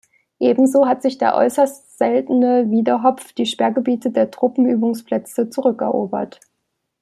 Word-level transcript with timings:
Ebenso 0.39 0.87
hat 0.87 1.03
sich 1.03 1.19
der 1.19 1.35
äußerst 1.35 1.99
seltene 1.99 2.71
Wiedehopf 2.71 3.33
die 3.33 3.45
Sperrgebiete 3.45 4.09
der 4.09 4.31
Truppenübungsplätze 4.31 5.51
zurückerobert. 5.51 6.39